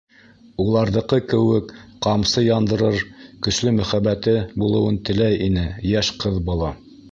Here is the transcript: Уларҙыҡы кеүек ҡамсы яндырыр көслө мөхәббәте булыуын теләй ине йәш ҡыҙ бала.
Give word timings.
Уларҙыҡы 0.61 1.19
кеүек 1.33 1.73
ҡамсы 2.05 2.45
яндырыр 2.45 2.97
көслө 3.49 3.75
мөхәббәте 3.81 4.35
булыуын 4.65 5.01
теләй 5.11 5.39
ине 5.51 5.69
йәш 5.93 6.13
ҡыҙ 6.25 6.45
бала. 6.51 6.75